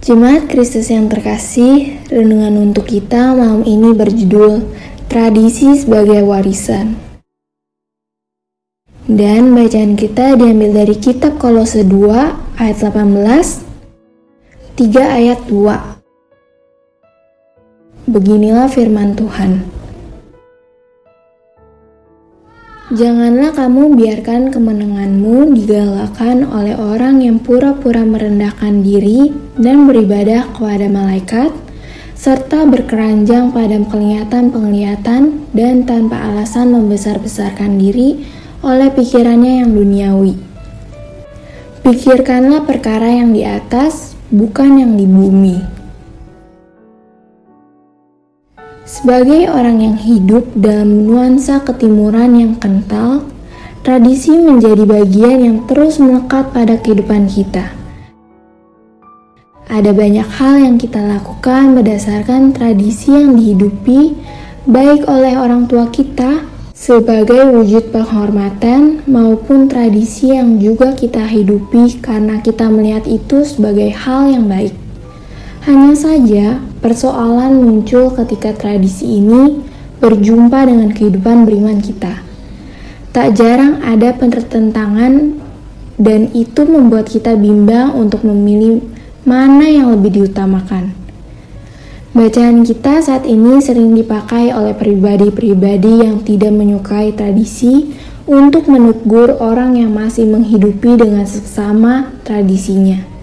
Jemaat 0.00 0.48
Kristus 0.48 0.88
yang 0.88 1.12
terkasih, 1.12 2.00
renungan 2.08 2.56
untuk 2.56 2.88
kita 2.88 3.36
malam 3.36 3.60
ini 3.68 3.92
berjudul 3.92 4.64
Tradisi 5.12 5.76
sebagai 5.76 6.24
Warisan. 6.24 6.96
Dan 9.04 9.52
bacaan 9.52 10.00
kita 10.00 10.40
diambil 10.40 10.72
dari 10.72 10.96
kitab 10.96 11.36
Kolose 11.36 11.84
2 11.84 12.56
ayat 12.56 12.80
18, 12.80 13.60
3 14.80 15.20
ayat 15.20 15.36
2. 15.52 18.08
Beginilah 18.08 18.72
firman 18.72 19.20
Tuhan. 19.20 19.79
Janganlah 22.90 23.54
kamu 23.54 23.94
biarkan 23.94 24.50
kemenanganmu 24.50 25.54
digalakan 25.54 26.42
oleh 26.42 26.74
orang 26.74 27.22
yang 27.22 27.38
pura-pura 27.38 28.02
merendahkan 28.02 28.82
diri 28.82 29.30
dan 29.54 29.86
beribadah 29.86 30.50
kepada 30.50 30.90
malaikat, 30.90 31.54
serta 32.18 32.66
berkeranjang 32.66 33.54
pada 33.54 33.78
penglihatan-penglihatan 33.86 35.22
dan 35.54 35.86
tanpa 35.86 36.18
alasan 36.34 36.74
membesar-besarkan 36.74 37.78
diri 37.78 38.26
oleh 38.66 38.90
pikirannya 38.90 39.62
yang 39.62 39.70
duniawi. 39.70 40.34
Pikirkanlah 41.86 42.66
perkara 42.66 43.06
yang 43.06 43.30
di 43.30 43.46
atas, 43.46 44.18
bukan 44.34 44.82
yang 44.82 44.98
di 44.98 45.06
bumi 45.06 45.79
Sebagai 48.90 49.46
orang 49.46 49.86
yang 49.86 49.94
hidup 50.02 50.50
dalam 50.58 51.06
nuansa 51.06 51.62
ketimuran 51.62 52.34
yang 52.34 52.54
kental, 52.58 53.22
tradisi 53.86 54.34
menjadi 54.34 54.82
bagian 54.82 55.38
yang 55.46 55.58
terus 55.70 56.02
melekat 56.02 56.50
pada 56.50 56.74
kehidupan 56.74 57.30
kita. 57.30 57.70
Ada 59.70 59.94
banyak 59.94 60.26
hal 60.26 60.54
yang 60.58 60.74
kita 60.74 61.06
lakukan 61.06 61.78
berdasarkan 61.78 62.50
tradisi 62.50 63.14
yang 63.14 63.38
dihidupi, 63.38 64.18
baik 64.66 65.06
oleh 65.06 65.38
orang 65.38 65.70
tua 65.70 65.86
kita 65.94 66.42
sebagai 66.74 67.46
wujud 67.46 67.94
penghormatan, 67.94 69.06
maupun 69.06 69.70
tradisi 69.70 70.34
yang 70.34 70.58
juga 70.58 70.98
kita 70.98 71.30
hidupi 71.30 72.02
karena 72.02 72.42
kita 72.42 72.66
melihat 72.66 73.06
itu 73.06 73.46
sebagai 73.46 73.94
hal 73.94 74.34
yang 74.34 74.50
baik. 74.50 74.79
Hanya 75.60 75.92
saja, 75.92 76.56
persoalan 76.80 77.60
muncul 77.60 78.08
ketika 78.16 78.56
tradisi 78.56 79.20
ini 79.20 79.60
berjumpa 80.00 80.64
dengan 80.64 80.88
kehidupan 80.88 81.44
beriman 81.44 81.84
kita. 81.84 82.24
Tak 83.12 83.36
jarang 83.36 83.84
ada 83.84 84.16
pertentangan 84.16 85.36
dan 86.00 86.32
itu 86.32 86.64
membuat 86.64 87.12
kita 87.12 87.36
bimbang 87.36 87.92
untuk 87.92 88.24
memilih 88.24 88.80
mana 89.28 89.68
yang 89.68 89.92
lebih 89.92 90.24
diutamakan. 90.24 90.96
Bacaan 92.16 92.64
kita 92.64 93.04
saat 93.04 93.28
ini 93.28 93.60
sering 93.60 93.92
dipakai 93.92 94.56
oleh 94.56 94.72
pribadi-pribadi 94.72 96.08
yang 96.08 96.24
tidak 96.24 96.56
menyukai 96.56 97.12
tradisi 97.12 97.92
untuk 98.24 98.64
menegur 98.64 99.36
orang 99.36 99.76
yang 99.76 99.92
masih 99.92 100.24
menghidupi 100.24 100.96
dengan 100.96 101.28
sesama 101.28 102.16
tradisinya 102.24 103.19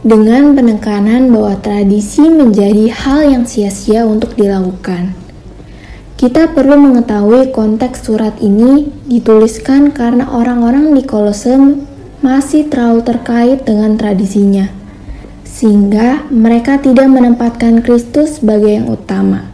dengan 0.00 0.56
penekanan 0.56 1.28
bahwa 1.28 1.60
tradisi 1.60 2.24
menjadi 2.24 2.88
hal 2.88 3.20
yang 3.28 3.44
sia-sia 3.44 4.08
untuk 4.08 4.32
dilakukan. 4.32 5.12
Kita 6.16 6.52
perlu 6.52 6.76
mengetahui 6.80 7.52
konteks 7.52 8.08
surat 8.08 8.36
ini 8.40 8.88
dituliskan 9.08 9.92
karena 9.92 10.28
orang-orang 10.28 10.92
di 10.96 11.04
Kolose 11.04 11.56
masih 12.20 12.68
terlalu 12.68 13.04
terkait 13.04 13.64
dengan 13.64 13.96
tradisinya, 13.96 14.68
sehingga 15.44 16.28
mereka 16.28 16.80
tidak 16.80 17.08
menempatkan 17.08 17.80
Kristus 17.80 18.40
sebagai 18.40 18.80
yang 18.80 18.88
utama. 18.88 19.49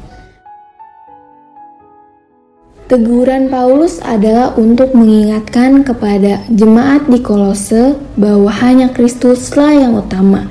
Teguran 2.87 3.51
Paulus 3.51 3.99
adalah 3.99 4.55
untuk 4.55 4.95
mengingatkan 4.95 5.83
kepada 5.83 6.47
jemaat 6.47 7.11
di 7.11 7.19
Kolose 7.19 7.99
bahwa 8.15 8.47
hanya 8.63 8.95
Kristuslah 8.95 9.75
yang 9.75 9.99
utama. 9.99 10.47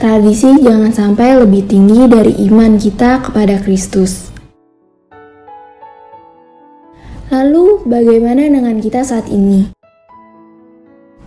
Tradisi 0.00 0.64
jangan 0.64 0.96
sampai 0.96 1.36
lebih 1.36 1.68
tinggi 1.68 2.08
dari 2.08 2.40
iman 2.48 2.80
kita 2.80 3.28
kepada 3.28 3.60
Kristus. 3.60 4.32
Lalu, 7.28 7.84
bagaimana 7.84 8.48
dengan 8.48 8.80
kita 8.80 9.04
saat 9.04 9.28
ini? 9.28 9.68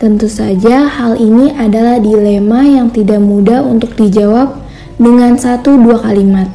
Tentu 0.02 0.26
saja, 0.26 0.90
hal 0.90 1.22
ini 1.22 1.54
adalah 1.54 2.02
dilema 2.02 2.66
yang 2.66 2.90
tidak 2.90 3.22
mudah 3.22 3.62
untuk 3.62 3.94
dijawab 3.94 4.58
dengan 4.98 5.38
satu 5.38 5.78
dua 5.78 6.02
kalimat. 6.02 6.50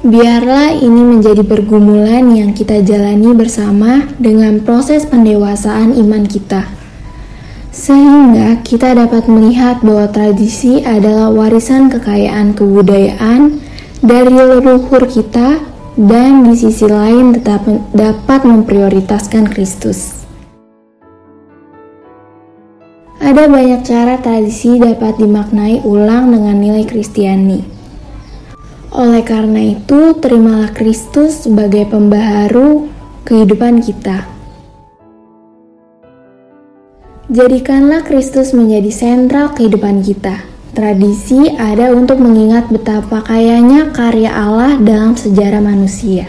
Biarlah 0.00 0.80
ini 0.80 1.04
menjadi 1.04 1.44
pergumulan 1.44 2.32
yang 2.32 2.56
kita 2.56 2.80
jalani 2.80 3.36
bersama 3.36 4.08
dengan 4.16 4.56
proses 4.64 5.04
pendewasaan 5.04 5.92
iman 5.92 6.24
kita. 6.24 6.72
Sehingga 7.68 8.64
kita 8.64 8.96
dapat 8.96 9.28
melihat 9.28 9.84
bahwa 9.84 10.08
tradisi 10.08 10.80
adalah 10.80 11.28
warisan 11.28 11.92
kekayaan 11.92 12.56
kebudayaan 12.56 13.60
dari 14.00 14.32
leluhur 14.32 15.04
kita 15.04 15.60
dan 16.00 16.48
di 16.48 16.56
sisi 16.56 16.88
lain 16.88 17.36
tetap 17.36 17.68
dapat 17.92 18.48
memprioritaskan 18.48 19.52
Kristus. 19.52 20.24
Ada 23.20 23.52
banyak 23.52 23.84
cara 23.84 24.16
tradisi 24.16 24.80
dapat 24.80 25.20
dimaknai 25.20 25.84
ulang 25.84 26.32
dengan 26.32 26.56
nilai 26.56 26.88
Kristiani. 26.88 27.79
Oleh 29.20 29.36
karena 29.36 29.62
itu, 29.76 30.16
terimalah 30.16 30.72
Kristus 30.72 31.44
sebagai 31.44 31.84
pembaharu 31.92 32.88
kehidupan 33.28 33.84
kita. 33.84 34.24
Jadikanlah 37.28 38.00
Kristus 38.00 38.56
menjadi 38.56 38.88
sentral 38.88 39.52
kehidupan 39.52 40.00
kita. 40.00 40.40
Tradisi 40.72 41.52
ada 41.52 41.92
untuk 41.92 42.16
mengingat 42.16 42.72
betapa 42.72 43.20
kayanya 43.28 43.92
karya 43.92 44.32
Allah 44.32 44.80
dalam 44.80 45.12
sejarah 45.12 45.60
manusia. 45.60 46.24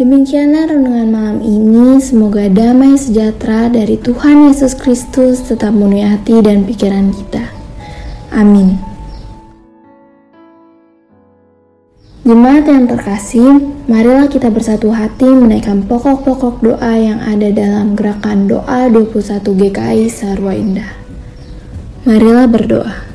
Demikianlah 0.00 0.72
renungan 0.72 1.08
malam 1.12 1.38
ini. 1.44 2.00
Semoga 2.00 2.48
damai 2.48 2.96
sejahtera 2.96 3.68
dari 3.68 4.00
Tuhan 4.00 4.48
Yesus 4.48 4.72
Kristus 4.72 5.44
tetap 5.44 5.76
memenuhi 5.76 6.16
hati 6.16 6.40
dan 6.40 6.64
pikiran 6.64 7.12
kita. 7.12 7.44
Amin. 8.32 8.87
Jemaat 12.28 12.68
yang 12.68 12.84
terkasih, 12.84 13.56
marilah 13.88 14.28
kita 14.28 14.52
bersatu 14.52 14.92
hati 14.92 15.24
menaikkan 15.24 15.80
pokok-pokok 15.88 16.60
doa 16.60 16.92
yang 16.92 17.24
ada 17.24 17.48
dalam 17.48 17.96
gerakan 17.96 18.44
doa 18.44 18.84
21 18.92 19.48
GKI 19.48 20.12
Sarwa 20.12 20.52
Indah. 20.52 20.92
Marilah 22.04 22.44
berdoa. 22.44 23.07